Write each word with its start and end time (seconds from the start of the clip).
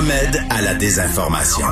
Le 0.00 0.06
remède 0.06 0.42
à 0.48 0.62
la 0.62 0.74
désinformation. 0.74 1.66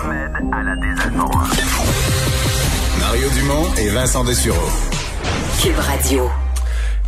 Mario 3.00 3.28
Dumont 3.30 3.74
et 3.78 3.88
Vincent 3.88 4.22
Dessureau. 4.22 4.68
Cube 5.62 5.78
Radio. 5.78 6.28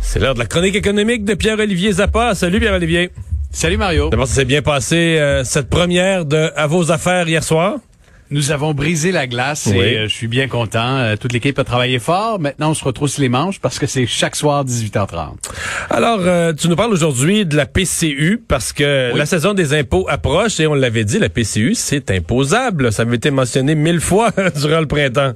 C'est 0.01 0.19
l'heure 0.19 0.33
de 0.33 0.39
la 0.39 0.47
chronique 0.47 0.75
économique 0.75 1.23
de 1.23 1.35
Pierre-Olivier 1.35 1.91
Zappa. 1.91 2.33
Salut 2.33 2.59
Pierre-Olivier. 2.59 3.11
Salut 3.51 3.77
Mario. 3.77 4.09
D'abord, 4.09 4.25
ça 4.25 4.33
s'est 4.35 4.45
bien 4.45 4.63
passé 4.63 5.17
euh, 5.19 5.43
cette 5.43 5.69
première 5.69 6.25
de 6.25 6.51
À 6.55 6.65
vos 6.65 6.91
affaires 6.91 7.27
hier 7.27 7.43
soir? 7.43 7.75
Nous 8.33 8.51
avons 8.51 8.73
brisé 8.73 9.11
la 9.11 9.27
glace 9.27 9.67
Oui. 9.69 9.77
et 9.77 9.97
euh, 9.97 10.07
je 10.07 10.13
suis 10.13 10.27
bien 10.27 10.47
content. 10.47 10.97
Euh, 10.99 11.15
toute 11.17 11.33
l'équipe 11.33 11.59
a 11.59 11.65
travaillé 11.65 11.99
fort. 11.99 12.39
Maintenant, 12.39 12.71
on 12.71 12.73
se 12.73 12.83
retrousse 12.83 13.17
les 13.17 13.27
manches 13.27 13.59
parce 13.59 13.77
que 13.77 13.85
c'est 13.87 14.07
chaque 14.07 14.37
soir 14.37 14.63
18h30. 14.63 15.33
Alors, 15.89 16.19
euh, 16.21 16.53
tu 16.53 16.69
nous 16.69 16.77
parles 16.77 16.93
aujourd'hui 16.93 17.45
de 17.45 17.57
la 17.57 17.65
PCU 17.65 18.41
parce 18.47 18.71
que 18.71 19.11
Oui. 19.11 19.19
la 19.19 19.25
saison 19.25 19.53
des 19.53 19.73
impôts 19.77 20.05
approche 20.09 20.61
et 20.61 20.67
on 20.67 20.73
l'avait 20.75 21.03
dit, 21.03 21.19
la 21.19 21.27
PCU, 21.27 21.75
c'est 21.75 22.09
imposable. 22.09 22.93
Ça 22.93 23.01
avait 23.01 23.17
été 23.17 23.31
mentionné 23.31 23.75
mille 23.75 23.99
fois 23.99 24.31
durant 24.61 24.79
le 24.79 24.87
printemps. 24.87 25.33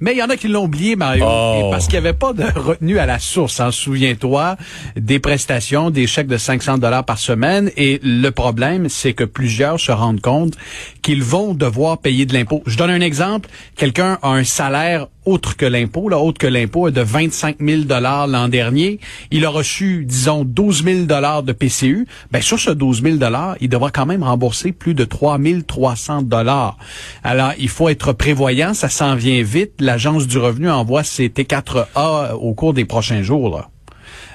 Mais 0.00 0.12
il 0.12 0.18
y 0.18 0.22
en 0.22 0.30
a 0.30 0.36
qui 0.36 0.48
l'ont 0.48 0.64
oublié, 0.64 0.94
Mario, 0.96 1.24
Oh. 1.26 1.68
parce 1.70 1.86
qu'il 1.86 1.94
n'y 2.00 2.06
avait 2.06 2.16
pas 2.16 2.32
de 2.32 2.44
retenue 2.58 2.98
à 2.98 3.06
la 3.06 3.18
source. 3.18 3.60
Hein, 3.60 3.70
Souviens-toi 3.72 4.56
des 4.96 5.18
prestations, 5.18 5.90
des 5.90 6.06
chèques 6.06 6.28
de 6.28 6.36
500 6.38 6.78
dollars 6.78 7.04
par 7.04 7.18
semaine. 7.18 7.70
Et 7.76 8.00
le 8.02 8.30
problème, 8.30 8.88
c'est 8.88 9.12
que 9.12 9.24
plusieurs 9.24 9.80
se 9.80 9.90
rendent 9.92 10.20
compte 10.20 10.54
qu'ils 11.02 11.22
vont 11.22 11.54
devoir 11.54 11.98
payer 11.98 12.26
de 12.26 12.34
l'impôt. 12.34 12.62
Je 12.66 12.76
donne 12.76 12.90
un 12.90 13.00
exemple. 13.00 13.48
Quelqu'un 13.76 14.18
a 14.22 14.28
un 14.28 14.44
salaire 14.44 15.08
autre 15.28 15.56
que 15.56 15.66
l'impôt, 15.66 16.08
là, 16.08 16.18
autre 16.18 16.38
que 16.38 16.46
l'impôt, 16.46 16.90
de 16.90 17.00
25 17.00 17.56
000 17.60 17.82
dollars 17.82 18.26
l'an 18.26 18.48
dernier. 18.48 19.00
Il 19.30 19.44
a 19.44 19.50
reçu, 19.50 20.04
disons, 20.06 20.44
12 20.44 20.84
000 20.84 20.98
dollars 21.04 21.42
de 21.42 21.52
PCU. 21.52 22.06
Ben, 22.32 22.40
sur 22.42 22.58
ce 22.58 22.70
12 22.70 23.02
000 23.02 23.16
dollars, 23.16 23.56
il 23.60 23.68
devra 23.68 23.90
quand 23.90 24.06
même 24.06 24.22
rembourser 24.22 24.72
plus 24.72 24.94
de 24.94 25.04
3 25.04 25.38
300 25.66 26.22
dollars. 26.22 26.76
Alors, 27.22 27.52
il 27.58 27.68
faut 27.68 27.88
être 27.88 28.12
prévoyant. 28.12 28.74
Ça 28.74 28.88
s'en 28.88 29.14
vient 29.14 29.42
vite. 29.42 29.72
L'Agence 29.80 30.26
du 30.26 30.38
revenu 30.38 30.70
envoie 30.70 31.04
ses 31.04 31.28
T4A 31.28 32.32
au 32.34 32.54
cours 32.54 32.74
des 32.74 32.84
prochains 32.84 33.22
jours, 33.22 33.50
là. 33.50 33.68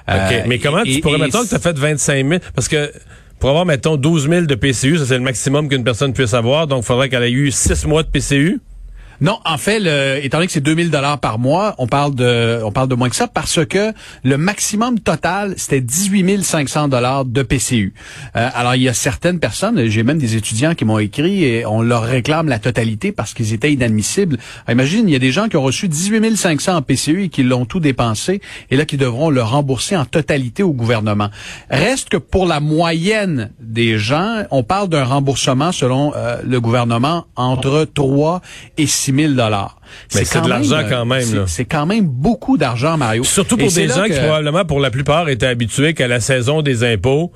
OK. 0.08 0.14
Euh, 0.34 0.42
Mais 0.48 0.60
comment 0.60 0.84
et- 0.84 0.96
tu 0.96 1.00
pourrais, 1.02 1.18
mettons 1.18 1.44
que 1.44 1.50
tu 1.50 1.56
as 1.56 1.60
fait 1.60 1.78
25 1.78 2.28
000, 2.28 2.40
parce 2.54 2.68
que 2.68 2.92
pour 3.40 3.50
avoir, 3.50 3.66
mettons, 3.66 3.96
12 3.98 4.30
000 4.30 4.42
de 4.46 4.56
PCU, 4.56 4.98
ça 4.98 5.06
c'est 5.06 5.18
le 5.18 5.24
maximum 5.24 5.68
qu'une 5.70 5.84
personne 5.84 6.14
puisse 6.14 6.34
avoir, 6.34 6.68
donc 6.68 6.84
il 6.84 6.86
faudrait 6.86 7.10
qu'elle 7.10 7.24
ait 7.24 7.32
eu 7.32 7.52
6 7.52 7.86
mois 7.88 8.04
de 8.04 8.08
PCU. 8.10 8.60
Non, 9.24 9.40
en 9.46 9.58
fait, 9.58 9.80
étant 10.22 10.40
donné 10.40 10.48
que 10.48 10.52
c'est 10.52 10.60
2000 10.60 10.92
dollars 10.92 11.18
par 11.18 11.40
mois, 11.40 11.76
on 11.78 11.88
parle 11.88 12.14
de, 12.14 12.60
on 12.62 12.74
parle 12.74 12.90
de 12.90 12.96
moins 12.96 13.08
que 13.08 13.16
ça 13.16 13.30
parce 13.30 13.66
que 13.66 13.94
le 14.26 14.38
maximum 14.38 15.00
total 15.00 15.54
c'était 15.56 15.80
18 15.80 16.44
500 16.44 16.90
dollars 16.90 17.24
de 17.24 17.42
PCU. 17.42 17.94
Euh, 18.36 18.50
alors 18.54 18.76
il 18.76 18.82
y 18.82 18.90
a 18.90 18.94
certaines 18.94 19.40
personnes, 19.40 19.88
j'ai 19.88 20.04
même 20.04 20.18
des 20.18 20.36
étudiants 20.36 20.76
qui 20.76 20.84
m'ont 20.84 21.00
écrit 21.00 21.46
et 21.46 21.66
on 21.66 21.82
leur 21.82 22.04
réclame 22.04 22.50
la 22.50 22.60
totalité 22.60 23.14
parce 23.14 23.34
qu'ils 23.34 23.54
étaient 23.54 23.72
inadmissibles. 23.72 24.38
Imagine, 24.70 25.08
il 25.08 25.14
y 25.14 25.16
a 25.16 25.20
des 25.20 25.32
gens 25.32 25.48
qui 25.48 25.56
ont 25.56 25.64
reçu 25.64 25.88
18 25.88 26.36
500 26.36 26.76
en 26.76 26.82
PCU 26.82 27.24
et 27.24 27.30
qui 27.30 27.44
l'ont 27.44 27.64
tout 27.64 27.80
dépensé 27.80 28.42
et 28.72 28.76
là 28.76 28.84
qui 28.84 28.98
devront 28.98 29.30
le 29.30 29.42
rembourser 29.42 29.96
en 29.96 30.04
totalité 30.04 30.64
au 30.64 30.74
gouvernement. 30.74 31.30
Reste 31.70 32.10
que 32.10 32.18
pour 32.18 32.46
la 32.46 32.60
moyenne 32.60 33.52
des 33.62 33.98
gens, 33.98 34.44
on 34.52 34.64
parle 34.64 34.90
d'un 34.90 35.06
remboursement 35.06 35.72
selon 35.72 36.12
euh, 36.14 36.42
le 36.46 36.60
gouvernement 36.60 37.26
entre 37.38 37.88
3 37.94 38.42
et 38.78 38.86
6 38.86 39.13
000 39.16 39.34
dollars. 39.34 39.80
Mais 40.16 40.26
c'est 40.26 40.42
de 40.42 40.50
l'argent 40.50 40.78
euh, 40.78 40.90
quand 40.90 41.06
même, 41.06 41.46
c'est- 41.48 41.66
quand 41.66 41.86
même 41.86 42.06
beaucoup 42.06 42.58
d'argent, 42.58 42.98
Mario. 42.98 43.24
Surtout 43.24 43.58
pour 43.58 43.72
des 43.72 43.88
gens 43.88 44.04
que- 44.04 44.14
qui 44.14 44.20
probablement, 44.20 44.66
pour 44.66 44.80
la 44.80 44.92
plupart, 44.92 45.30
étaient 45.30 45.46
habitués 45.48 45.94
qu'à 45.94 46.08
la 46.08 46.20
saison 46.20 46.62
des 46.62 46.84
impôts, 46.84 47.32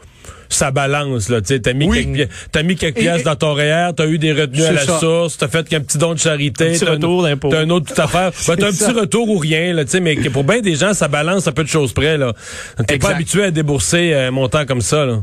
ça 0.50 0.72
balance, 0.72 1.30
là. 1.30 1.42
Tu 1.42 1.62
t'as 1.62 1.74
mis, 1.74 1.88
Oui. 1.88 2.06
quelques, 2.16 2.30
t'as 2.52 2.64
mis 2.64 2.76
quelques 2.76 2.98
pièces 3.00 3.22
et- 3.22 3.24
dans 3.26 3.36
ton 3.36 3.54
REER, 3.54 3.92
t'as 3.96 4.08
eu 4.08 4.18
des 4.18 4.32
retenues 4.32 4.64
à 4.64 4.72
la 4.72 4.86
ça. 4.86 5.00
source, 5.00 5.38
t'as 5.38 5.48
fait 5.50 5.68
qu'un 5.68 5.82
petit 5.82 5.98
don 5.98 6.14
de 6.14 6.20
charité. 6.20 6.70
Un 6.70 6.72
petit 6.74 6.86
t'as 6.86 6.92
retour 6.92 7.24
d'impôt. 7.24 7.50
T'as 7.50 7.60
un 7.62 7.70
autre 7.70 7.86
toute 7.90 8.00
affaire. 8.00 8.32
Ben, 8.48 8.56
t'as 8.56 8.68
un 8.68 8.72
petit 8.72 8.78
ça. 8.78 8.94
retour 8.94 9.30
ou 9.30 9.38
rien, 9.38 9.74
là, 9.74 9.84
tu 9.86 9.92
sais, 9.92 10.00
mais 10.00 10.16
pour 10.16 10.44
bien 10.44 10.60
des 10.62 10.76
gens, 10.76 10.94
ça 10.94 11.08
balance 11.08 11.48
à 11.48 11.52
peu 11.52 11.64
de 11.64 11.70
choses 11.70 11.92
près, 11.94 12.18
là. 12.18 12.34
T'es 12.88 12.98
pas 12.98 13.10
habitué 13.12 13.44
à 13.44 13.52
débourser 13.52 14.14
un 14.14 14.32
montant 14.32 14.66
comme 14.66 14.82
ça, 14.82 15.06
là. 15.06 15.22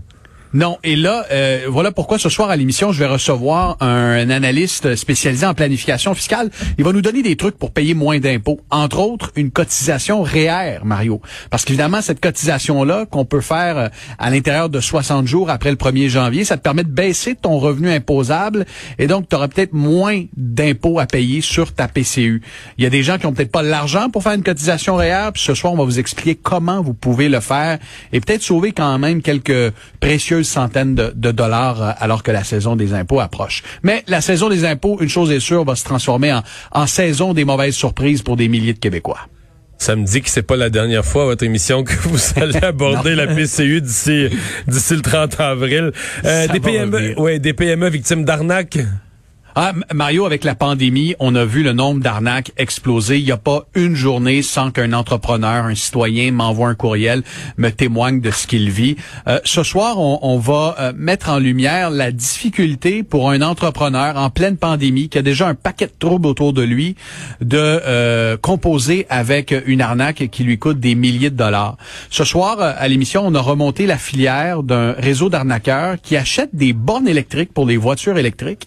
Non, 0.54 0.78
et 0.84 0.94
là, 0.94 1.26
euh, 1.32 1.65
voilà 1.69 1.91
pourquoi 1.91 2.16
ce 2.16 2.28
soir 2.28 2.48
à 2.48 2.54
l'émission, 2.54 2.92
je 2.92 3.00
vais 3.00 3.09
recevoir 3.09 3.76
un, 3.81 4.31
analyste 4.31 4.94
spécialisé 4.94 5.44
en 5.44 5.53
planification 5.53 6.15
fiscale. 6.15 6.48
Il 6.78 6.84
va 6.84 6.92
nous 6.92 7.03
donner 7.03 7.22
des 7.22 7.34
trucs 7.34 7.59
pour 7.59 7.72
payer 7.72 7.92
moins 7.92 8.20
d'impôts. 8.20 8.60
Entre 8.70 9.00
autres, 9.00 9.32
une 9.34 9.50
cotisation 9.50 10.22
REER, 10.22 10.78
Mario. 10.84 11.20
Parce 11.50 11.64
qu'évidemment, 11.64 12.00
cette 12.03 12.20
cotisation-là, 12.20 13.06
qu'on 13.06 13.25
peut 13.25 13.41
faire 13.41 13.78
euh, 13.78 13.88
à 14.20 14.31
l'intérieur 14.31 14.69
de 14.69 14.78
60 14.78 15.26
jours 15.26 15.50
après 15.50 15.70
le 15.70 15.76
1er 15.76 16.09
janvier, 16.09 16.44
ça 16.44 16.56
te 16.56 16.62
permet 16.62 16.84
de 16.84 16.88
baisser 16.88 17.34
ton 17.34 17.59
revenu 17.59 17.91
imposable 17.91 18.64
et 19.00 19.09
donc 19.09 19.28
tu 19.28 19.34
auras 19.34 19.48
peut-être 19.48 19.72
moins 19.72 20.22
d'impôts 20.37 21.00
à 21.00 21.06
payer 21.06 21.41
sur 21.41 21.72
ta 21.72 21.88
PCU. 21.88 22.43
Il 22.78 22.84
y 22.84 22.87
a 22.87 22.91
des 22.91 23.03
gens 23.03 23.19
qui 23.19 23.26
ont 23.26 23.32
peut-être 23.32 23.50
pas 23.50 23.62
l'argent 23.64 24.09
pour 24.09 24.22
faire 24.22 24.34
une 24.34 24.44
cotisation 24.44 24.94
REER, 24.94 25.31
puis 25.34 25.43
ce 25.43 25.54
soir, 25.54 25.72
on 25.72 25.76
va 25.76 25.84
vous 25.84 25.98
expliquer 25.98 26.37
comment 26.37 26.81
vous 26.81 26.94
pouvez 26.94 27.28
le 27.28 27.41
faire 27.41 27.81
et 28.12 28.20
peut-être 28.20 28.43
sauver 28.43 28.70
quand 28.70 28.97
même 29.00 29.20
quelques 29.20 29.72
précieuses 29.98 30.44
centaines 30.44 30.94
de, 30.94 31.12
de 31.15 31.31
dollars 31.31 31.82
euh, 31.82 31.91
alors 31.99 32.22
que 32.22 32.31
la 32.31 32.44
saison 32.44 32.77
des 32.77 32.94
impôts 32.94 33.21
approche. 33.21 33.62
Mais 33.82 34.05
la 34.06 34.21
saison 34.21 34.49
des 34.49 34.65
impôts, 34.65 34.99
une 35.00 35.09
chose 35.09 35.31
est 35.31 35.41
sûre, 35.41 35.65
va 35.65 35.75
se 35.75 35.84
transformer 35.84 36.32
en, 36.32 36.43
en 36.72 36.87
saison 36.87 37.34
des 37.34 37.44
mauvaises 37.44 37.75
surprises 37.75 38.22
pour 38.22 38.37
des 38.37 38.49
milliers 38.49 38.75
de 38.75 38.78
Québécois. 38.78 39.21
Ça 39.78 39.97
me 39.97 40.05
dit 40.05 40.22
que 40.22 40.31
c'est 40.31 40.43
pas 40.43 40.56
la 40.56 40.71
dernière 40.71 41.05
fois 41.05 41.25
à 41.25 41.27
votre 41.27 41.44
émission 41.44 41.82
que 41.84 41.93
vous 42.05 42.19
allez 42.41 42.62
aborder 42.65 43.15
la 43.15 43.27
PCU 43.27 43.81
d'ici 43.81 44.28
d'ici 44.66 44.94
le 44.94 45.03
30 45.03 45.41
avril. 45.41 45.93
Euh, 46.25 46.47
des 46.49 46.61
PME, 46.61 46.97
revenir. 46.97 47.19
ouais, 47.19 47.38
des 47.38 47.53
PME 47.53 47.88
victimes 47.91 48.25
d'arnaques. 48.25 48.78
Ah, 49.56 49.72
Mario, 49.94 50.26
avec 50.26 50.42
la 50.42 50.56
pandémie, 50.56 51.15
on 51.20 51.37
a 51.37 51.44
vu 51.44 51.62
le 51.62 51.72
nombre 51.72 52.00
d'arnaques 52.00 52.50
exploser. 52.56 53.19
Il 53.20 53.25
n'y 53.25 53.31
a 53.31 53.37
pas 53.37 53.66
une 53.76 53.94
journée 53.94 54.42
sans 54.42 54.72
qu'un 54.72 54.92
entrepreneur, 54.92 55.66
un 55.66 55.76
citoyen 55.76 56.32
m'envoie 56.32 56.70
un 56.70 56.75
courriel, 56.75 57.22
me 57.56 57.70
témoigne 57.70 58.20
de 58.20 58.32
ce 58.32 58.48
qu'il 58.48 58.70
vit. 58.70 58.97
Euh, 59.28 59.38
ce 59.44 59.62
soir, 59.62 60.00
on, 60.00 60.19
on 60.22 60.38
va 60.38 60.75
euh, 60.81 60.93
mettre 60.97 61.31
en 61.31 61.38
lumière 61.38 61.91
la 61.91 62.10
difficulté 62.10 63.04
pour 63.04 63.31
un 63.31 63.43
entrepreneur 63.43 64.16
en 64.16 64.28
pleine 64.28 64.56
pandémie 64.56 65.09
qui 65.09 65.19
a 65.19 65.22
déjà 65.22 65.47
un 65.47 65.54
paquet 65.54 65.87
de 65.87 65.93
troubles 66.00 66.26
autour 66.26 66.53
de 66.53 66.62
lui 66.62 66.97
de 67.41 67.56
euh, 67.56 68.37
composer 68.37 69.06
avec 69.09 69.54
une 69.66 69.81
arnaque 69.81 70.31
qui 70.32 70.43
lui 70.43 70.59
coûte 70.59 70.81
des 70.81 70.97
milliers 70.97 71.31
de 71.31 71.37
dollars. 71.37 71.76
Ce 72.10 72.25
soir, 72.25 72.60
euh, 72.60 72.72
à 72.76 72.88
l'émission, 72.88 73.22
on 73.25 73.32
a 73.37 73.41
remonté 73.41 73.87
la 73.87 73.98
filière 73.98 74.64
d'un 74.64 74.94
réseau 74.98 75.28
d'arnaqueurs 75.28 75.94
qui 76.03 76.16
achètent 76.16 76.56
des 76.56 76.72
bornes 76.72 77.06
électriques 77.06 77.53
pour 77.54 77.66
les 77.66 77.76
voitures 77.76 78.19
électriques. 78.19 78.66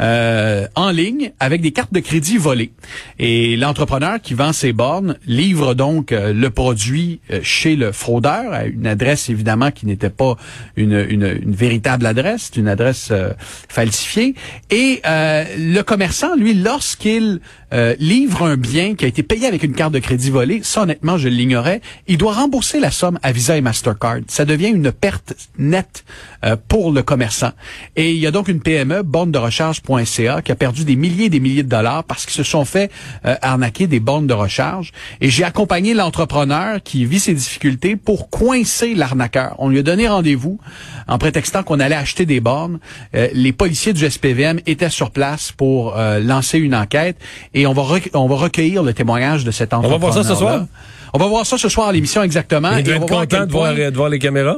Euh, 0.00 0.27
en 0.74 0.90
ligne 0.90 1.32
avec 1.40 1.60
des 1.60 1.72
cartes 1.72 1.92
de 1.92 2.00
crédit 2.00 2.38
volées. 2.38 2.72
Et 3.18 3.56
l'entrepreneur 3.56 4.20
qui 4.20 4.34
vend 4.34 4.52
ses 4.52 4.72
bornes 4.72 5.16
livre 5.26 5.74
donc 5.74 6.12
euh, 6.12 6.32
le 6.32 6.50
produit 6.50 7.20
euh, 7.30 7.40
chez 7.42 7.76
le 7.76 7.92
fraudeur 7.92 8.52
à 8.52 8.64
une 8.64 8.86
adresse 8.86 9.28
évidemment 9.28 9.70
qui 9.70 9.86
n'était 9.86 10.10
pas 10.10 10.36
une, 10.76 11.06
une, 11.08 11.38
une 11.42 11.54
véritable 11.54 12.06
adresse, 12.06 12.50
une 12.56 12.68
adresse 12.68 13.08
euh, 13.10 13.30
falsifiée. 13.68 14.34
Et 14.70 15.00
euh, 15.06 15.44
le 15.56 15.82
commerçant, 15.82 16.34
lui, 16.36 16.54
lorsqu'il 16.54 17.40
euh, 17.74 17.94
livre 17.98 18.44
un 18.46 18.56
bien 18.56 18.94
qui 18.94 19.04
a 19.04 19.08
été 19.08 19.22
payé 19.22 19.46
avec 19.46 19.62
une 19.62 19.74
carte 19.74 19.92
de 19.92 19.98
crédit 19.98 20.30
volée, 20.30 20.60
ça 20.62 20.82
honnêtement 20.82 21.18
je 21.18 21.28
l'ignorais, 21.28 21.82
il 22.06 22.16
doit 22.16 22.32
rembourser 22.32 22.80
la 22.80 22.90
somme 22.90 23.18
à 23.22 23.30
Visa 23.30 23.56
et 23.58 23.60
Mastercard. 23.60 24.20
Ça 24.26 24.46
devient 24.46 24.68
une 24.68 24.90
perte 24.90 25.34
nette 25.58 26.04
euh, 26.44 26.56
pour 26.68 26.92
le 26.92 27.02
commerçant. 27.02 27.52
Et 27.96 28.12
il 28.12 28.18
y 28.18 28.26
a 28.26 28.30
donc 28.30 28.48
une 28.48 28.60
PME, 28.60 29.02
borne 29.02 29.32
de 29.32 29.38
recharge.ca, 29.38 30.06
qui 30.18 30.52
a 30.52 30.54
perdu 30.56 30.84
des 30.84 30.96
milliers 30.96 31.26
et 31.26 31.28
des 31.30 31.40
milliers 31.40 31.62
de 31.62 31.68
dollars 31.68 32.04
parce 32.04 32.24
qu'ils 32.26 32.34
se 32.34 32.42
sont 32.42 32.64
fait 32.64 32.90
euh, 33.24 33.34
arnaquer 33.42 33.86
des 33.86 34.00
bornes 34.00 34.26
de 34.26 34.34
recharge. 34.34 34.92
Et 35.20 35.30
j'ai 35.30 35.44
accompagné 35.44 35.94
l'entrepreneur 35.94 36.80
qui 36.82 37.04
vit 37.04 37.20
ses 37.20 37.34
difficultés 37.34 37.96
pour 37.96 38.30
coincer 38.30 38.94
l'arnaqueur. 38.94 39.54
On 39.58 39.68
lui 39.68 39.78
a 39.78 39.82
donné 39.82 40.08
rendez-vous 40.08 40.58
en 41.06 41.18
prétextant 41.18 41.62
qu'on 41.62 41.80
allait 41.80 41.94
acheter 41.94 42.26
des 42.26 42.40
bornes. 42.40 42.78
Euh, 43.14 43.28
les 43.32 43.52
policiers 43.52 43.92
du 43.92 44.08
SPVM 44.08 44.60
étaient 44.66 44.90
sur 44.90 45.10
place 45.10 45.52
pour 45.52 45.96
euh, 45.96 46.18
lancer 46.20 46.58
une 46.58 46.74
enquête 46.74 47.16
et 47.54 47.66
on 47.66 47.72
va, 47.72 47.82
rec- 47.82 48.10
on 48.14 48.26
va 48.26 48.36
recueillir 48.36 48.82
le 48.82 48.92
témoignage 48.92 49.44
de 49.44 49.50
cet 49.50 49.70
va 49.70 49.78
entrepreneur. 49.78 50.00
voir 50.00 50.14
ça 50.14 50.24
ce 50.24 50.34
soir? 50.34 50.66
On 51.14 51.18
va 51.18 51.26
voir 51.26 51.46
ça 51.46 51.56
ce 51.56 51.68
soir 51.68 51.88
à 51.88 51.92
l'émission 51.92 52.22
exactement. 52.22 52.76
Il 52.76 52.88
Et 52.88 52.94
on 52.96 53.00
va 53.00 53.06
voir 53.06 53.20
content 53.22 53.46
de 53.46 53.52
voir, 53.52 53.74
de 53.74 53.96
voir 53.96 54.08
les 54.10 54.18
caméras? 54.18 54.56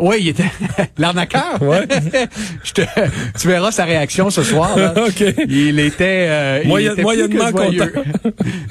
Oui, 0.00 0.16
il 0.20 0.28
était 0.28 0.50
l'arnaqueur. 0.98 1.60
Ouais. 1.62 1.86
Je 2.64 2.72
te- 2.72 2.80
tu 3.38 3.48
verras 3.48 3.70
sa 3.70 3.84
réaction 3.84 4.30
ce 4.30 4.42
soir. 4.42 4.76
là. 4.78 4.94
OK. 5.08 5.22
Il 5.48 5.78
était, 5.80 6.26
euh, 6.28 6.60
il 6.64 6.68
Moyen- 6.68 6.86
était 6.92 6.96
plus 6.96 7.02
moyennement 7.04 7.52
que 7.52 7.56
joyeux. 7.56 7.92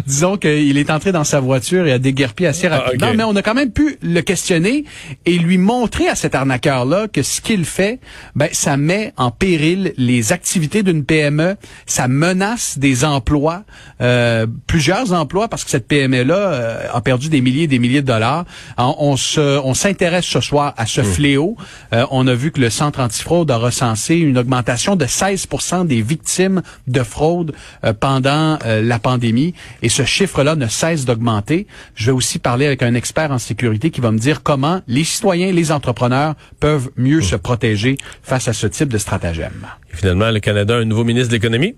Disons 0.05 0.37
qu'il 0.37 0.77
est 0.77 0.89
entré 0.89 1.11
dans 1.11 1.23
sa 1.23 1.39
voiture 1.39 1.85
et 1.87 1.91
a 1.93 1.99
déguerpi 1.99 2.45
assez 2.45 2.67
Ah, 2.67 2.79
rapidement, 2.79 3.13
mais 3.15 3.23
on 3.23 3.35
a 3.35 3.41
quand 3.41 3.53
même 3.53 3.71
pu 3.71 3.97
le 4.01 4.21
questionner 4.21 4.85
et 5.25 5.37
lui 5.37 5.57
montrer 5.57 6.07
à 6.07 6.15
cet 6.15 6.35
arnaqueur-là 6.35 7.07
que 7.07 7.21
ce 7.23 7.41
qu'il 7.41 7.65
fait, 7.65 7.99
ben, 8.35 8.49
ça 8.51 8.77
met 8.77 9.13
en 9.17 9.31
péril 9.31 9.93
les 9.97 10.31
activités 10.33 10.83
d'une 10.83 11.03
PME, 11.03 11.55
ça 11.85 12.07
menace 12.07 12.77
des 12.77 13.05
emplois, 13.05 13.63
euh, 14.01 14.45
plusieurs 14.67 15.13
emplois, 15.13 15.47
parce 15.47 15.63
que 15.63 15.69
cette 15.69 15.87
PME-là 15.87 16.35
euh, 16.35 16.83
a 16.93 17.01
perdu 17.01 17.29
des 17.29 17.41
milliers 17.41 17.63
et 17.63 17.67
des 17.67 17.79
milliers 17.79 18.01
de 18.01 18.07
dollars. 18.07 18.45
On, 18.77 18.95
on 18.99 19.17
se, 19.17 19.59
on 19.59 19.73
s'intéresse 19.73 20.25
ce 20.25 20.41
soir 20.41 20.73
à 20.77 20.85
ce 20.85 21.01
fléau. 21.19 21.57
Euh, 21.91 22.05
on 22.11 22.27
a 22.27 22.33
vu 22.33 22.51
que 22.51 22.61
le 22.61 22.69
Centre 22.69 23.01
antifraude 23.01 23.51
a 23.51 23.57
recensé 23.57 24.15
une 24.15 24.37
augmentation 24.37 24.95
de 24.95 25.03
16% 25.03 25.85
des 25.85 26.01
victimes 26.01 26.61
de 26.87 27.03
fraude 27.03 27.53
euh, 27.83 27.91
pendant 27.91 28.57
euh, 28.65 28.81
la 28.81 28.99
pandémie. 28.99 29.53
Et 29.81 29.89
ce 29.89 30.03
chiffre-là 30.03 30.55
ne 30.55 30.67
cesse 30.67 31.03
d'augmenter. 31.03 31.67
Je 31.95 32.05
vais 32.05 32.11
aussi 32.13 32.39
parler 32.39 32.65
avec 32.65 32.83
un 32.83 32.93
expert 32.93 33.31
en 33.31 33.37
sécurité 33.37 33.91
qui 33.91 33.99
va 33.99 34.11
me 34.11 34.17
dire 34.17 34.43
comment 34.43 34.81
les 34.87 35.03
citoyens, 35.03 35.51
les 35.51 35.73
entrepreneurs 35.73 36.35
peuvent 36.61 36.89
mieux 36.95 37.21
se 37.21 37.35
protéger 37.35 37.97
face 38.23 38.47
à 38.47 38.53
ce 38.53 38.67
type 38.67 38.87
de 38.87 38.97
stratagème. 38.97 39.67
Et 39.91 39.97
finalement, 39.97 40.31
le 40.31 40.39
Canada 40.39 40.75
a 40.75 40.79
un 40.79 40.85
nouveau 40.85 41.03
ministre 41.03 41.29
de 41.29 41.35
l'économie. 41.35 41.75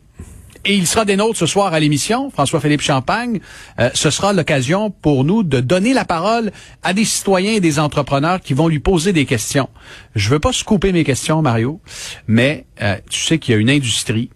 Et 0.64 0.76
il 0.76 0.86
sera 0.86 1.06
des 1.06 1.16
nôtres 1.16 1.38
ce 1.40 1.46
soir 1.48 1.74
à 1.74 1.80
l'émission, 1.80 2.30
François-Philippe 2.30 2.82
Champagne. 2.82 3.40
Euh, 3.80 3.90
ce 3.96 4.10
sera 4.12 4.32
l'occasion 4.32 4.92
pour 4.92 5.24
nous 5.24 5.42
de 5.44 5.60
donner 5.60 5.94
la 5.94 6.06
parole 6.06 6.52
à 6.84 6.94
des 6.94 7.06
citoyens 7.06 7.54
et 7.54 7.60
des 7.60 7.80
entrepreneurs 7.80 8.40
qui 8.42 8.54
vont 8.54 8.68
lui 8.68 8.80
poser 8.80 9.12
des 9.12 9.26
questions. 9.26 9.70
Je 10.16 10.30
veux 10.30 10.40
pas 10.40 10.52
couper 10.66 10.92
mes 10.92 11.04
questions, 11.04 11.42
Mario, 11.42 11.82
mais 12.28 12.66
euh, 12.82 12.96
tu 13.10 13.20
sais 13.22 13.40
qu'il 13.40 13.54
y 13.56 13.58
a 13.58 13.60
une 13.60 13.70
industrie 13.72 14.30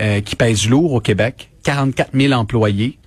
euh, 0.00 0.20
qui 0.20 0.34
pèse 0.34 0.68
lourd 0.68 0.92
au 0.94 1.00
Québec, 1.00 1.50
44 1.62 2.10
000 2.14 2.32
employés. 2.32 2.98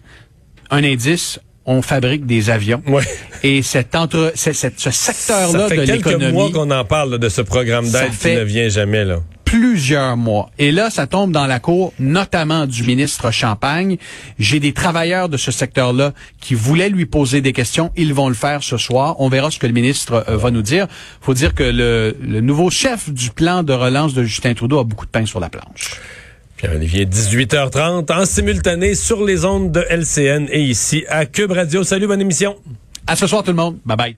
Un 0.72 0.84
indice, 0.86 1.40
on 1.66 1.82
fabrique 1.82 2.26
des 2.26 2.50
avions. 2.50 2.82
Ouais. 2.88 3.04
Et 3.44 3.62
cet 3.62 3.94
entre, 3.96 4.32
c'est- 4.36 4.54
c'est- 4.54 4.80
ce 4.80 4.90
Ça 4.90 5.14
secteur-là 5.14 5.68
fait 5.68 5.78
de 5.78 5.86
quelques 5.86 6.06
mois 6.06 6.14
l'économie 6.18 6.52
qu'on 6.54 6.72
en 6.72 6.86
parle 6.86 7.12
là, 7.12 7.18
de 7.18 7.30
ce 7.30 7.42
programme 7.42 7.86
Ça 7.86 8.04
d'aide 8.08 8.18
qui 8.18 8.36
ne 8.36 8.44
vient 8.44 8.70
jamais. 8.70 9.04
là. 9.06 9.20
Plusieurs 9.54 10.18
mois. 10.18 10.50
Et 10.58 10.72
là, 10.72 10.90
ça 10.90 11.06
tombe 11.06 11.32
dans 11.32 11.46
la 11.46 11.60
cour, 11.60 11.94
notamment 12.00 12.66
du 12.66 12.82
ministre 12.84 13.30
Champagne. 13.30 13.98
J'ai 14.40 14.60
des 14.60 14.74
travailleurs 14.74 15.30
de 15.30 15.38
ce 15.38 15.52
secteur-là 15.52 16.14
qui 16.42 16.56
voulaient 16.56 16.90
lui 16.90 17.06
poser 17.06 17.40
des 17.40 17.54
questions. 17.54 17.92
Ils 17.96 18.16
vont 18.16 18.30
le 18.30 18.34
faire 18.34 18.64
ce 18.64 18.78
soir. 18.78 19.16
On 19.20 19.30
verra 19.30 19.52
ce 19.52 19.60
que 19.60 19.68
le 19.68 19.74
ministre 19.74 20.26
euh, 20.28 20.38
va 20.38 20.50
nous 20.50 20.64
dire. 20.64 20.88
faut 21.22 21.36
dire 21.36 21.54
que 21.54 21.62
le, 21.62 22.18
le 22.20 22.42
nouveau 22.42 22.72
chef 22.72 23.12
du 23.12 23.30
plan 23.30 23.62
de 23.62 23.74
relance 23.74 24.16
de 24.16 24.24
Justin 24.24 24.56
Trudeau 24.56 24.80
a 24.80 24.84
beaucoup 24.86 25.06
de 25.06 25.12
pain 25.12 25.28
sur 25.28 25.40
la 25.40 25.50
planche. 25.50 26.02
Pierre-Olivier, 26.58 27.06
18h30, 27.06 28.12
en 28.12 28.26
simultané 28.26 28.96
sur 28.96 29.24
les 29.24 29.46
ondes 29.46 29.72
de 29.72 29.86
LCN 29.88 30.48
et 30.50 30.64
ici 30.64 31.04
à 31.10 31.28
Cube 31.28 31.52
Radio. 31.52 31.84
Salut, 31.84 32.08
bonne 32.08 32.22
émission. 32.22 32.56
À 33.06 33.16
ce 33.16 33.28
soir 33.28 33.44
tout 33.44 33.52
le 33.52 33.58
monde. 33.58 33.78
Bye 33.86 33.98
bye. 33.98 34.18